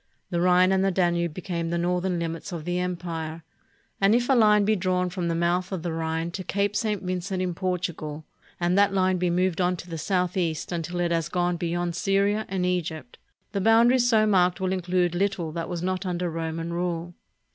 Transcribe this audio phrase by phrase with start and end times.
[0.31, 3.43] The Rhine and the Danube became the northern limits of the em pire;
[4.01, 7.03] and if a Hne be drawn from the mouth of the Rhine to Cape St.
[7.03, 8.25] Vincent in Portugal,
[8.59, 12.47] and that hne be moved on to the southeast until it has gone beyond Syria
[12.49, 15.51] and 394 AUGUSTUS, THE SHREWD YOUNG EMPEROR Egypt, the boundaries so marked will include little
[15.51, 17.13] that was not under Roman rule.